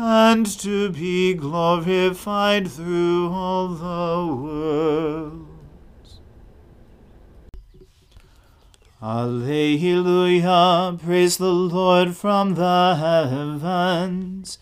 and 0.00 0.46
to 0.46 0.90
be 0.90 1.34
glorified 1.34 2.70
through 2.70 3.28
all 3.32 3.66
the 3.68 4.32
worlds. 4.32 6.20
Alleluia, 9.02 10.96
praise 11.02 11.36
the 11.38 11.52
Lord 11.52 12.16
from 12.16 12.54
the 12.54 12.94
heavens, 12.96 14.58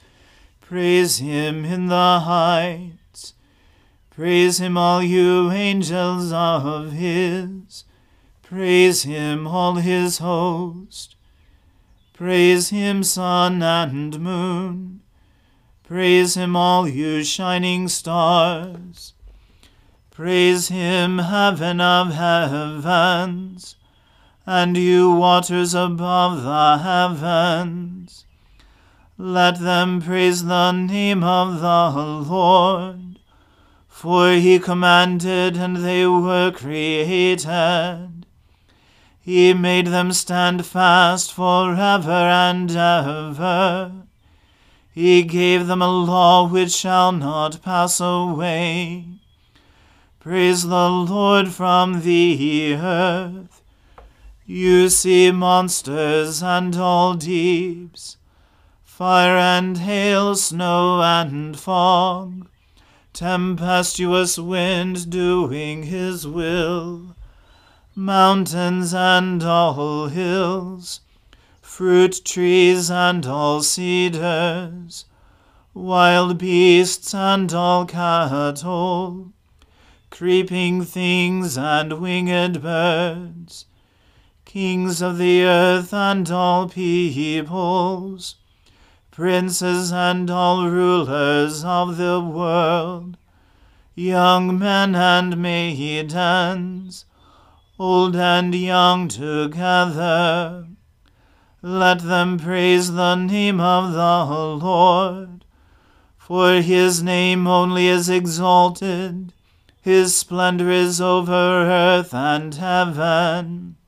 praise 0.63 1.19
him 1.19 1.67
in 1.67 1.89
the 1.89 2.21
heights. 2.21 3.35
Praise 4.11 4.59
him, 4.59 4.79
all 4.79 5.03
you 5.03 5.51
angels 5.51 6.33
of 6.33 6.93
his. 6.93 7.85
Praise 8.43 9.03
him, 9.03 9.47
all 9.47 9.75
his 9.75 10.17
host. 10.19 11.17
Praise 12.15 12.71
him, 12.71 13.03
sun 13.03 13.63
and 13.63 14.19
moon. 14.19 15.03
Praise 15.87 16.37
him, 16.37 16.57
all 16.57 16.89
you 16.89 17.25
shining 17.25 17.89
stars. 17.89 19.15
Praise 20.11 20.69
him, 20.69 21.19
heaven 21.19 21.81
of 21.81 22.13
heavens, 22.13 23.77
and 24.45 24.77
you 24.77 25.13
waters 25.13 25.75
above 25.75 26.43
the 26.43 26.79
heavens. 26.79 28.25
Let 29.17 29.61
them 29.61 30.03
praise 30.03 30.45
the 30.45 30.73
name 30.73 31.23
of 31.25 31.61
the 31.61 32.31
Lord 32.31 33.07
for 33.97 34.33
he 34.33 34.59
commanded, 34.59 35.57
and 35.57 35.79
they 35.79 36.07
were 36.07 36.53
created. 36.53 38.27
He 39.19 39.55
made 39.55 39.87
them 39.87 40.13
stand 40.13 40.67
fast 40.67 41.33
forever 41.33 42.11
and 42.11 42.71
ever. 42.71 44.06
He 44.97 45.25
gave 45.25 45.67
them 45.67 45.83
a 45.83 45.91
law 45.91 46.49
which 46.49 46.73
shall 46.73 47.13
not 47.13 47.61
pass 47.61 48.01
away. 48.01 49.05
Praise 50.19 50.63
the 50.63 50.89
Lord 50.89 51.51
from 51.51 52.01
the 52.01 52.75
earth. 52.75 53.63
You 54.47 54.89
sea 54.89 55.33
monsters 55.33 56.43
and 56.43 56.75
all 56.77 57.13
deeps, 57.13 58.17
fire 58.83 59.37
and 59.37 59.77
hail, 59.77 60.35
snow 60.35 61.03
and 61.03 61.59
fog 61.59 62.49
tempestuous 63.13 64.39
wind 64.39 65.11
doing 65.11 65.83
his 65.83 66.27
will, 66.27 67.15
mountains 67.95 68.95
and 68.95 69.43
all 69.43 70.09
hills, 70.09 71.01
fruit 71.77 72.23
trees 72.25 72.91
and 72.91 73.27
all 73.27 73.63
cedars, 73.63 75.05
wild 75.75 76.39
beasts 76.39 77.13
and 77.13 77.53
all 77.53 77.85
cattle, 77.85 79.31
creeping 80.11 80.83
things 80.83 81.59
and 81.59 82.01
winged 82.01 82.63
birds, 82.63 83.67
kings 84.47 85.03
of 85.03 85.19
the 85.19 85.43
earth 85.45 85.93
and 85.93 86.31
all 86.31 86.67
peoples, 86.67 88.37
princes 89.11 89.93
and 89.93 90.31
all 90.31 90.67
rulers 90.71 91.63
of 91.63 91.99
the 91.99 92.19
world, 92.19 93.19
young 93.95 94.59
men 94.59 94.95
and 94.95 95.37
maidens, 95.37 97.05
old 97.79 98.17
and 98.17 98.55
young 98.55 99.09
together. 99.09 100.67
Let 101.69 101.99
them 102.03 102.39
praise 102.39 102.93
the 102.93 103.17
name 103.17 103.59
of 103.59 103.93
the 103.93 104.25
Lord, 104.65 105.45
for 106.17 106.61
his 106.63 107.03
name 107.03 107.49
only 107.49 107.89
is 107.89 108.09
exalted, 108.09 109.33
his 109.83 110.15
splendor 110.15 110.71
is 110.71 111.01
over 111.01 111.33
earth 111.33 112.15
and 112.15 112.55
heaven. 112.55 113.79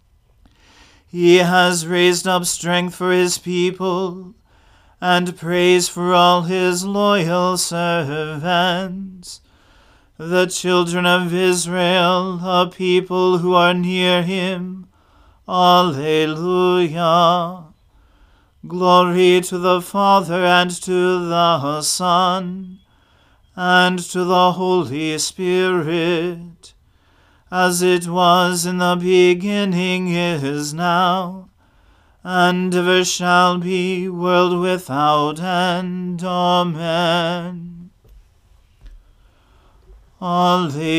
He 1.06 1.36
has 1.36 1.86
raised 1.86 2.26
up 2.26 2.46
strength 2.46 2.96
for 2.96 3.12
his 3.12 3.38
people, 3.38 4.34
and 5.00 5.36
praise 5.36 5.88
for 5.88 6.14
all 6.14 6.42
his 6.42 6.84
loyal 6.84 7.56
servants 7.56 9.40
the 10.16 10.46
children 10.46 11.06
of 11.06 11.32
Israel, 11.32 12.40
a 12.42 12.68
people 12.68 13.38
who 13.38 13.54
are 13.54 13.72
near 13.72 14.24
him. 14.24 14.88
Alleluia. 15.48 16.48
Glory 18.66 19.40
to 19.42 19.56
the 19.56 19.80
Father 19.80 20.44
and 20.44 20.68
to 20.82 21.28
the 21.28 21.80
Son 21.80 22.80
and 23.54 24.00
to 24.00 24.24
the 24.24 24.52
Holy 24.52 25.16
Spirit, 25.18 26.74
as 27.52 27.82
it 27.82 28.08
was 28.08 28.66
in 28.66 28.78
the 28.78 28.96
beginning 28.96 30.08
is 30.08 30.74
now, 30.74 31.50
and 32.24 32.74
ever 32.74 33.04
shall 33.04 33.58
be, 33.58 34.08
world 34.08 34.60
without 34.60 35.38
end. 35.40 36.24
Amen. 36.24 37.90
Alleluia. 40.20 40.96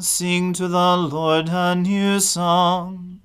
Sing 0.00 0.52
to 0.52 0.68
the 0.68 0.96
Lord 0.96 1.48
a 1.48 1.74
new 1.74 2.20
song. 2.20 3.17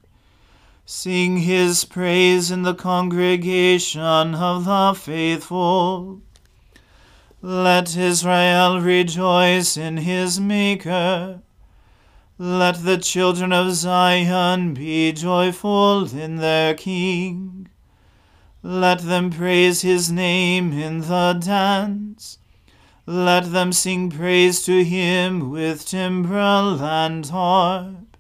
Sing 0.86 1.38
his 1.38 1.86
praise 1.86 2.52
in 2.52 2.64
the 2.64 2.76
congregation 2.76 4.36
of 4.36 4.66
the 4.66 4.94
faithful. 5.00 6.22
Let 7.42 7.96
Israel 7.96 8.82
rejoice 8.82 9.78
in 9.78 9.98
his 9.98 10.42
Maker. 10.42 11.42
Let 12.38 12.84
the 12.84 12.98
children 12.98 13.54
of 13.54 13.72
Zion 13.74 14.74
be 14.74 15.14
joyful 15.14 16.14
in 16.14 16.36
their 16.36 16.74
King. 16.74 17.70
Let 18.62 19.00
them 19.00 19.30
praise 19.30 19.84
his 19.84 20.12
name 20.12 20.74
in 20.74 21.00
the 21.02 21.40
dance. 21.40 22.40
Let 23.06 23.54
them 23.54 23.72
sing 23.72 24.10
praise 24.10 24.62
to 24.64 24.84
him 24.84 25.50
with 25.50 25.86
timbrel 25.86 26.82
and 26.82 27.26
harp. 27.26 28.13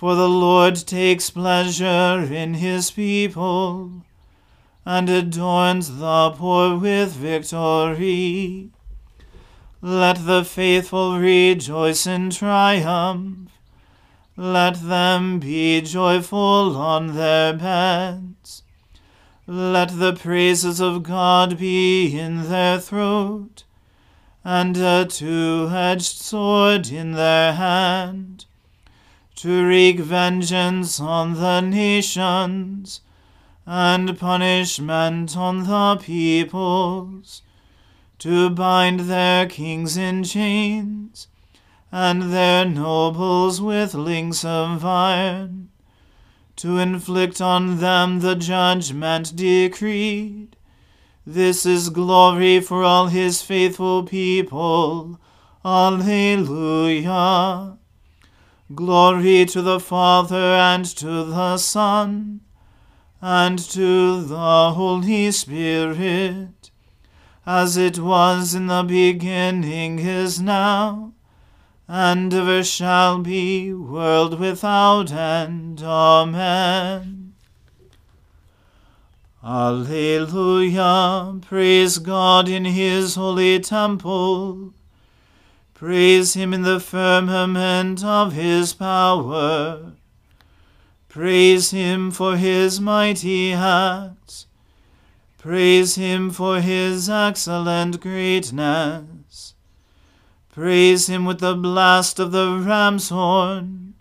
For 0.00 0.14
the 0.14 0.30
Lord 0.30 0.76
takes 0.76 1.28
pleasure 1.28 2.26
in 2.32 2.54
his 2.54 2.90
people, 2.90 4.00
and 4.86 5.10
adorns 5.10 5.98
the 5.98 6.30
poor 6.30 6.78
with 6.78 7.12
victory. 7.12 8.70
Let 9.82 10.24
the 10.24 10.42
faithful 10.42 11.18
rejoice 11.18 12.06
in 12.06 12.30
triumph. 12.30 13.50
Let 14.38 14.80
them 14.80 15.38
be 15.38 15.82
joyful 15.82 16.78
on 16.78 17.14
their 17.14 17.52
beds. 17.52 18.62
Let 19.46 19.98
the 19.98 20.14
praises 20.14 20.80
of 20.80 21.02
God 21.02 21.58
be 21.58 22.18
in 22.18 22.48
their 22.48 22.78
throat 22.78 23.64
and 24.42 24.78
a 24.78 25.04
two 25.04 25.68
edged 25.70 26.16
sword 26.16 26.88
in 26.88 27.12
their 27.12 27.52
hand, 27.52 28.46
to 29.40 29.66
wreak 29.66 29.98
vengeance 29.98 31.00
on 31.00 31.34
the 31.34 31.60
nations, 31.60 33.00
and 33.66 34.18
punishment 34.18 35.36
on 35.36 35.64
the 35.64 35.96
peoples, 36.02 37.42
to 38.18 38.50
bind 38.50 39.00
their 39.00 39.46
kings 39.46 39.96
in 39.96 40.22
chains, 40.24 41.28
and 41.90 42.32
their 42.32 42.64
nobles 42.64 43.60
with 43.60 43.94
links 43.94 44.44
of 44.44 44.84
iron, 44.84 45.70
to 46.56 46.78
inflict 46.78 47.40
on 47.40 47.78
them 47.78 48.20
the 48.20 48.34
judgment 48.34 49.34
decreed 49.34 50.56
this 51.26 51.66
is 51.66 51.90
glory 51.90 52.60
for 52.60 52.82
all 52.82 53.08
his 53.08 53.42
faithful 53.42 54.02
people. 54.04 55.20
Alleluia. 55.64 56.40
Glory 58.72 59.46
to 59.46 59.62
the 59.62 59.80
Father 59.80 60.36
and 60.36 60.84
to 60.84 61.24
the 61.24 61.58
Son 61.58 62.40
and 63.20 63.58
to 63.58 64.22
the 64.22 64.72
Holy 64.72 65.32
Spirit, 65.32 66.70
as 67.44 67.76
it 67.76 67.98
was 67.98 68.54
in 68.54 68.68
the 68.68 68.84
beginning 68.84 69.98
is 69.98 70.40
now, 70.40 71.12
and 71.88 72.32
ever 72.32 72.62
shall 72.62 73.18
be, 73.18 73.74
world 73.74 74.38
without 74.38 75.10
end. 75.10 75.82
Amen. 75.82 77.34
Alleluia. 79.42 81.40
Praise 81.40 81.98
God 81.98 82.48
in 82.48 82.66
his 82.66 83.16
holy 83.16 83.58
temple. 83.58 84.74
Praise 85.80 86.34
him 86.34 86.52
in 86.52 86.60
the 86.60 86.78
firmament 86.78 88.04
of 88.04 88.34
his 88.34 88.74
power. 88.74 89.92
Praise 91.08 91.70
him 91.70 92.10
for 92.10 92.36
his 92.36 92.78
mighty 92.78 93.54
acts. 93.54 94.46
Praise 95.38 95.94
him 95.94 96.28
for 96.28 96.60
his 96.60 97.08
excellent 97.08 97.98
greatness. 97.98 99.54
Praise 100.50 101.06
him 101.06 101.24
with 101.24 101.40
the 101.40 101.54
blast 101.54 102.18
of 102.18 102.30
the 102.30 102.62
ram's 102.62 103.08
horn. 103.08 103.94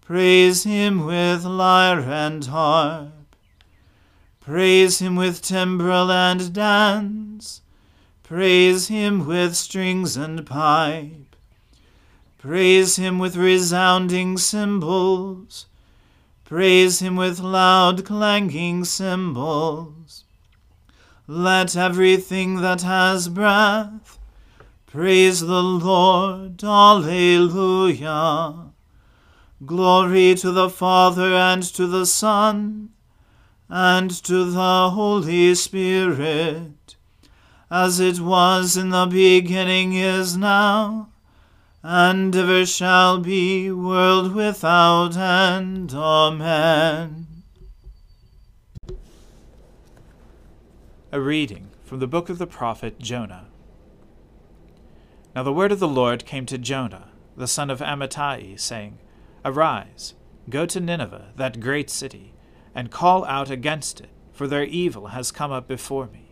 Praise 0.00 0.64
him 0.64 1.04
with 1.04 1.44
lyre 1.44 2.00
and 2.00 2.46
harp. 2.46 3.36
Praise 4.40 5.00
him 5.00 5.16
with 5.16 5.42
timbrel 5.42 6.10
and 6.10 6.54
dance. 6.54 7.61
Praise 8.32 8.88
him 8.88 9.26
with 9.26 9.54
strings 9.54 10.16
and 10.16 10.46
pipe. 10.46 11.36
Praise 12.38 12.96
him 12.96 13.18
with 13.18 13.36
resounding 13.36 14.38
cymbals. 14.38 15.66
Praise 16.42 17.00
him 17.00 17.14
with 17.16 17.40
loud 17.40 18.06
clanging 18.06 18.86
cymbals. 18.86 20.24
Let 21.26 21.76
everything 21.76 22.62
that 22.62 22.80
has 22.80 23.28
breath 23.28 24.18
praise 24.86 25.40
the 25.40 25.62
Lord. 25.62 26.64
Alleluia. 26.64 28.54
Glory 29.66 30.34
to 30.36 30.50
the 30.50 30.70
Father 30.70 31.34
and 31.34 31.62
to 31.74 31.86
the 31.86 32.06
Son 32.06 32.88
and 33.68 34.10
to 34.24 34.50
the 34.50 34.88
Holy 34.88 35.54
Spirit, 35.54 36.72
as 37.72 37.98
it 37.98 38.20
was 38.20 38.76
in 38.76 38.90
the 38.90 39.06
beginning 39.06 39.94
is 39.94 40.36
now, 40.36 41.08
and 41.82 42.36
ever 42.36 42.66
shall 42.66 43.18
be, 43.18 43.70
world 43.70 44.34
without 44.34 45.16
end. 45.16 45.94
Amen. 45.94 47.26
A 51.10 51.18
reading 51.18 51.70
from 51.82 51.98
the 52.00 52.06
book 52.06 52.28
of 52.28 52.36
the 52.36 52.46
prophet 52.46 52.98
Jonah. 52.98 53.46
Now 55.34 55.42
the 55.42 55.50
word 55.50 55.72
of 55.72 55.80
the 55.80 55.88
Lord 55.88 56.26
came 56.26 56.44
to 56.46 56.58
Jonah, 56.58 57.08
the 57.38 57.48
son 57.48 57.70
of 57.70 57.78
Amittai, 57.78 58.60
saying, 58.60 58.98
Arise, 59.46 60.12
go 60.50 60.66
to 60.66 60.78
Nineveh, 60.78 61.32
that 61.36 61.58
great 61.58 61.88
city 61.88 62.34
and 62.74 62.90
call 62.90 63.24
out 63.24 63.50
against 63.50 64.02
it, 64.02 64.10
for 64.30 64.46
their 64.46 64.64
evil 64.64 65.06
has 65.06 65.32
come 65.32 65.50
up 65.50 65.66
before 65.66 66.06
me. 66.08 66.31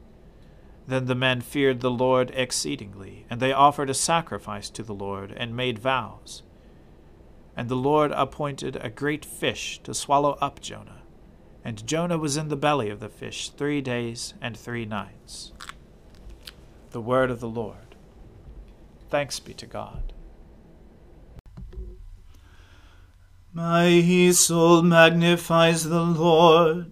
Then 0.91 1.05
the 1.05 1.15
men 1.15 1.39
feared 1.39 1.79
the 1.79 1.89
Lord 1.89 2.33
exceedingly, 2.35 3.25
and 3.29 3.39
they 3.39 3.53
offered 3.53 3.89
a 3.89 3.93
sacrifice 3.93 4.69
to 4.71 4.83
the 4.83 4.93
Lord, 4.93 5.31
and 5.31 5.55
made 5.55 5.79
vows. 5.79 6.43
And 7.55 7.69
the 7.69 7.77
Lord 7.77 8.11
appointed 8.11 8.75
a 8.75 8.89
great 8.89 9.23
fish 9.23 9.79
to 9.83 9.93
swallow 9.93 10.37
up 10.41 10.59
Jonah. 10.59 11.03
And 11.63 11.87
Jonah 11.87 12.17
was 12.17 12.35
in 12.35 12.49
the 12.49 12.57
belly 12.57 12.89
of 12.89 12.99
the 12.99 13.07
fish 13.07 13.51
three 13.51 13.79
days 13.79 14.33
and 14.41 14.57
three 14.57 14.85
nights. 14.85 15.53
The 16.89 16.99
word 16.99 17.31
of 17.31 17.39
the 17.39 17.47
Lord. 17.47 17.95
Thanks 19.09 19.39
be 19.39 19.53
to 19.53 19.65
God. 19.65 20.11
My 23.53 24.31
soul 24.31 24.81
magnifies 24.81 25.85
the 25.85 26.03
Lord. 26.03 26.91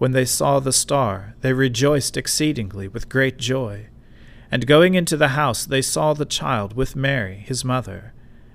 When 0.00 0.12
they 0.12 0.24
saw 0.24 0.60
the 0.60 0.72
star, 0.72 1.34
they 1.42 1.52
rejoiced 1.52 2.16
exceedingly 2.16 2.88
with 2.88 3.10
great 3.10 3.36
joy. 3.36 3.88
And 4.50 4.66
going 4.66 4.94
into 4.94 5.14
the 5.14 5.36
house, 5.36 5.66
they 5.66 5.82
saw 5.82 6.14
the 6.14 6.24
child 6.24 6.74
with 6.74 6.96
Mary, 6.96 7.44
his 7.46 7.66
mother, 7.66 8.14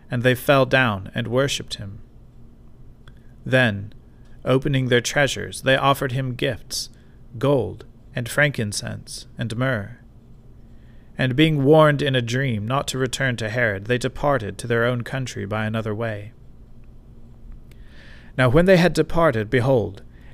and 0.09 0.23
they 0.23 0.33
fell 0.33 0.65
down 0.65 1.11
and 1.13 1.27
worshipped 1.27 1.75
him. 1.75 1.99
Then, 3.45 3.93
opening 4.43 4.87
their 4.87 5.01
treasures, 5.01 5.61
they 5.61 5.77
offered 5.77 6.13
him 6.13 6.33
gifts 6.33 6.89
gold, 7.37 7.85
and 8.15 8.27
frankincense, 8.27 9.27
and 9.37 9.55
myrrh. 9.55 9.99
And 11.15 11.35
being 11.35 11.63
warned 11.63 12.01
in 12.01 12.15
a 12.15 12.23
dream 12.23 12.65
not 12.65 12.87
to 12.87 12.97
return 12.97 13.35
to 13.35 13.49
Herod, 13.49 13.85
they 13.85 13.99
departed 13.99 14.57
to 14.57 14.65
their 14.65 14.83
own 14.83 15.03
country 15.03 15.45
by 15.45 15.65
another 15.65 15.93
way. 15.93 16.31
Now 18.35 18.49
when 18.49 18.65
they 18.65 18.77
had 18.77 18.93
departed, 18.93 19.51
behold, 19.51 20.01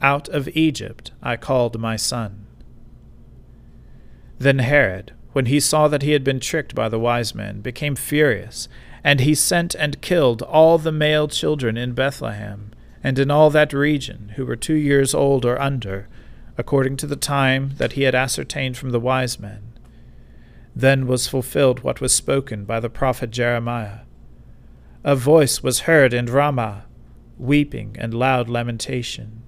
Out 0.00 0.28
of 0.28 0.48
Egypt 0.48 1.12
I 1.22 1.36
called 1.36 1.80
my 1.80 1.96
son. 1.96 2.46
Then 4.38 4.60
Herod, 4.60 5.12
when 5.32 5.46
he 5.46 5.58
saw 5.58 5.88
that 5.88 6.02
he 6.02 6.12
had 6.12 6.22
been 6.22 6.40
tricked 6.40 6.74
by 6.74 6.88
the 6.88 6.98
wise 6.98 7.34
men, 7.34 7.60
became 7.60 7.96
furious, 7.96 8.68
and 9.02 9.20
he 9.20 9.34
sent 9.34 9.74
and 9.74 10.00
killed 10.00 10.42
all 10.42 10.78
the 10.78 10.92
male 10.92 11.28
children 11.28 11.76
in 11.76 11.92
Bethlehem, 11.94 12.72
and 13.02 13.18
in 13.18 13.30
all 13.30 13.50
that 13.50 13.72
region, 13.72 14.32
who 14.36 14.46
were 14.46 14.56
two 14.56 14.74
years 14.74 15.14
old 15.14 15.44
or 15.44 15.60
under, 15.60 16.08
according 16.56 16.96
to 16.98 17.06
the 17.06 17.16
time 17.16 17.74
that 17.78 17.92
he 17.92 18.02
had 18.02 18.14
ascertained 18.14 18.76
from 18.76 18.90
the 18.90 19.00
wise 19.00 19.38
men. 19.38 19.62
Then 20.74 21.06
was 21.06 21.26
fulfilled 21.26 21.80
what 21.80 22.00
was 22.00 22.12
spoken 22.12 22.64
by 22.64 22.78
the 22.80 22.90
prophet 22.90 23.30
Jeremiah. 23.30 24.00
A 25.04 25.16
voice 25.16 25.62
was 25.62 25.80
heard 25.80 26.12
in 26.12 26.26
Ramah, 26.26 26.84
weeping 27.36 27.96
and 27.98 28.12
loud 28.14 28.48
lamentation. 28.48 29.47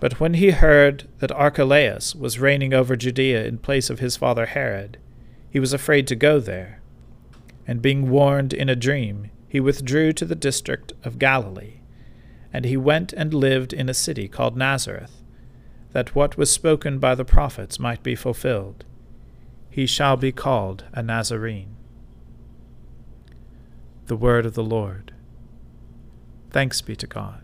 But 0.00 0.20
when 0.20 0.34
he 0.34 0.50
heard 0.50 1.08
that 1.18 1.32
Archelaus 1.32 2.14
was 2.14 2.38
reigning 2.38 2.74
over 2.74 2.96
Judea 2.96 3.44
in 3.44 3.58
place 3.58 3.90
of 3.90 4.00
his 4.00 4.16
father 4.16 4.46
Herod, 4.46 4.98
he 5.48 5.60
was 5.60 5.72
afraid 5.72 6.06
to 6.08 6.16
go 6.16 6.40
there. 6.40 6.80
And 7.66 7.80
being 7.80 8.10
warned 8.10 8.52
in 8.52 8.68
a 8.68 8.76
dream, 8.76 9.30
he 9.48 9.60
withdrew 9.60 10.12
to 10.14 10.24
the 10.24 10.34
district 10.34 10.92
of 11.04 11.18
Galilee. 11.18 11.80
And 12.52 12.64
he 12.64 12.76
went 12.76 13.12
and 13.12 13.32
lived 13.32 13.72
in 13.72 13.88
a 13.88 13.94
city 13.94 14.28
called 14.28 14.56
Nazareth 14.56 15.22
that 15.94 16.14
what 16.14 16.36
was 16.36 16.50
spoken 16.50 16.98
by 16.98 17.14
the 17.14 17.24
prophets 17.24 17.78
might 17.78 18.02
be 18.02 18.16
fulfilled. 18.16 18.84
He 19.70 19.86
shall 19.86 20.16
be 20.16 20.32
called 20.32 20.84
a 20.92 21.02
Nazarene. 21.02 21.76
The 24.06 24.16
Word 24.16 24.44
of 24.44 24.54
the 24.54 24.64
Lord. 24.64 25.12
Thanks 26.50 26.82
be 26.82 26.96
to 26.96 27.06
God. 27.06 27.43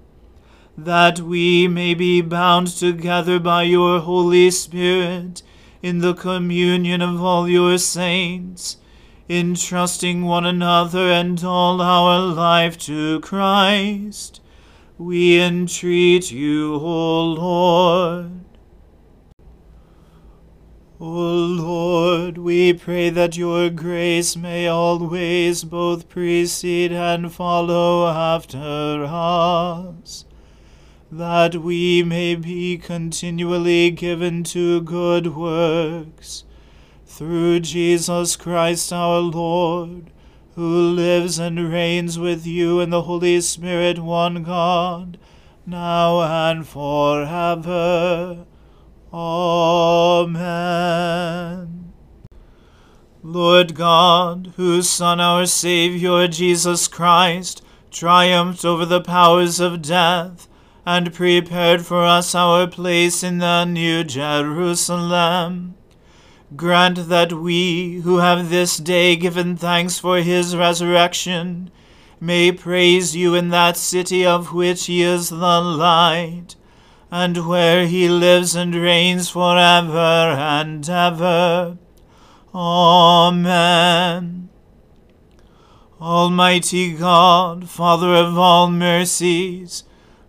that 0.77 1.19
we 1.19 1.67
may 1.67 1.93
be 1.93 2.21
bound 2.21 2.67
together 2.67 3.39
by 3.39 3.63
your 3.63 3.99
Holy 3.99 4.49
Spirit 4.51 5.43
in 5.81 5.99
the 5.99 6.13
communion 6.13 7.01
of 7.01 7.21
all 7.21 7.47
your 7.49 7.77
saints, 7.77 8.77
entrusting 9.27 10.23
one 10.23 10.45
another 10.45 11.11
and 11.11 11.43
all 11.43 11.81
our 11.81 12.19
life 12.19 12.77
to 12.77 13.19
Christ. 13.21 14.41
We 14.97 15.41
entreat 15.41 16.31
you, 16.31 16.75
O 16.75 17.23
Lord. 17.23 18.41
O 20.99 21.07
Lord, 21.07 22.37
we 22.37 22.73
pray 22.73 23.09
that 23.09 23.35
your 23.35 23.71
grace 23.71 24.37
may 24.37 24.67
always 24.67 25.63
both 25.63 26.07
precede 26.07 26.91
and 26.91 27.33
follow 27.33 28.07
after 28.07 29.03
us, 29.09 30.25
that 31.11 31.55
we 31.57 32.01
may 32.03 32.35
be 32.35 32.77
continually 32.77 33.91
given 33.91 34.43
to 34.45 34.79
good 34.81 35.35
works, 35.35 36.45
through 37.05 37.59
Jesus 37.59 38.37
Christ 38.37 38.93
our 38.93 39.19
Lord, 39.19 40.09
who 40.55 40.91
lives 40.91 41.37
and 41.37 41.69
reigns 41.69 42.17
with 42.17 42.47
you 42.47 42.79
in 42.79 42.91
the 42.91 43.01
Holy 43.01 43.41
Spirit, 43.41 43.99
one 43.99 44.43
God, 44.43 45.17
now 45.65 46.21
and 46.21 46.65
forever. 46.65 48.45
Amen. 49.13 50.31
Lord 53.21 53.75
God, 53.75 54.53
whose 54.55 54.89
Son, 54.89 55.19
our 55.19 55.45
Saviour, 55.45 56.29
Jesus 56.29 56.87
Christ, 56.87 57.61
triumphed 57.91 58.63
over 58.63 58.85
the 58.85 59.01
powers 59.01 59.59
of 59.59 59.81
death, 59.81 60.47
and 60.85 61.13
prepared 61.13 61.85
for 61.85 62.03
us 62.03 62.33
our 62.33 62.67
place 62.67 63.23
in 63.23 63.37
the 63.37 63.65
New 63.65 64.03
Jerusalem, 64.03 65.75
grant 66.55 67.07
that 67.09 67.33
we, 67.33 68.01
who 68.01 68.17
have 68.17 68.49
this 68.49 68.77
day 68.77 69.15
given 69.15 69.55
thanks 69.55 69.99
for 69.99 70.17
his 70.17 70.55
resurrection, 70.55 71.69
may 72.19 72.51
praise 72.51 73.15
you 73.15 73.35
in 73.35 73.49
that 73.49 73.77
city 73.77 74.25
of 74.25 74.53
which 74.53 74.85
he 74.85 75.01
is 75.01 75.29
the 75.29 75.61
light 75.61 76.55
and 77.11 77.47
where 77.47 77.87
he 77.87 78.07
lives 78.07 78.55
and 78.55 78.73
reigns 78.73 79.29
for 79.29 79.57
ever 79.57 79.97
and 79.97 80.87
ever. 80.89 81.77
Amen. 82.55 84.49
Almighty 85.99 86.93
God, 86.93 87.69
Father 87.69 88.15
of 88.15 88.37
all 88.37 88.71
mercies, 88.71 89.83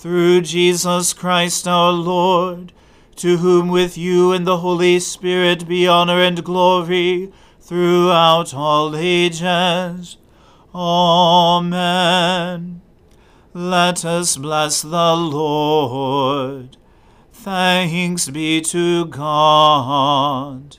Through 0.00 0.40
Jesus 0.40 1.12
Christ 1.12 1.68
our 1.68 1.92
Lord, 1.92 2.72
to 3.16 3.36
whom 3.36 3.68
with 3.68 3.98
you 3.98 4.32
and 4.32 4.46
the 4.46 4.56
Holy 4.56 4.98
Spirit 4.98 5.68
be 5.68 5.86
honor 5.86 6.22
and 6.22 6.42
glory 6.42 7.30
throughout 7.60 8.54
all 8.54 8.96
ages. 8.96 10.16
Amen. 10.74 12.00
Let 13.52 14.06
us 14.06 14.38
bless 14.38 14.80
the 14.80 15.14
Lord. 15.14 16.78
Thanks 17.30 18.30
be 18.30 18.62
to 18.62 19.04
God. 19.04 20.78